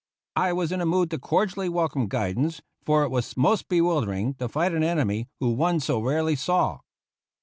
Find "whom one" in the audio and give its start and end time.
5.39-5.79